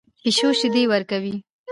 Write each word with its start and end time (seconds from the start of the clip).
پیشو 0.23 0.47
شیدې 0.59 0.83
ورکوي 0.89 1.35